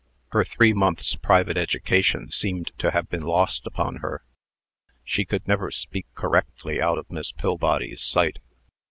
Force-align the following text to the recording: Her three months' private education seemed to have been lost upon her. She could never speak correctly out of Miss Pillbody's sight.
Her 0.29 0.43
three 0.43 0.73
months' 0.73 1.13
private 1.15 1.57
education 1.57 2.31
seemed 2.31 2.71
to 2.79 2.89
have 2.89 3.07
been 3.07 3.21
lost 3.21 3.67
upon 3.67 3.97
her. 3.97 4.23
She 5.03 5.25
could 5.25 5.47
never 5.47 5.69
speak 5.69 6.07
correctly 6.15 6.81
out 6.81 6.97
of 6.97 7.11
Miss 7.11 7.31
Pillbody's 7.31 8.01
sight. 8.01 8.39